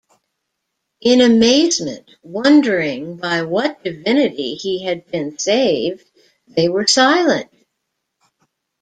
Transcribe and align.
In 1.01 1.21
amazement, 1.21 2.09
wondering 2.23 3.17
by 3.17 3.43
what 3.43 3.83
divinity 3.83 4.55
he 4.55 4.83
had 4.83 5.05
been 5.11 5.37
saved, 5.37 6.03
they 6.47 6.69
were 6.69 6.87
silent. 6.87 7.51